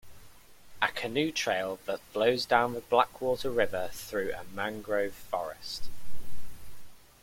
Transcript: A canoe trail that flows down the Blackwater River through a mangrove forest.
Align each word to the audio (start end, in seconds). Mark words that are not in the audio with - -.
A 0.81 0.87
canoe 0.87 1.31
trail 1.31 1.77
that 1.85 1.99
flows 2.11 2.47
down 2.47 2.73
the 2.73 2.81
Blackwater 2.81 3.51
River 3.51 3.91
through 3.93 4.33
a 4.33 4.43
mangrove 4.45 5.13
forest. 5.13 5.89